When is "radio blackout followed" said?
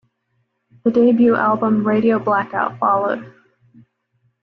1.85-3.31